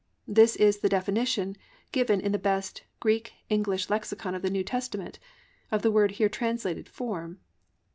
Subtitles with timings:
[0.27, 1.55] This is the definition
[1.91, 5.19] given in the best Greek English lexicon of the New Testament,
[5.71, 7.39] of the word here translated "form."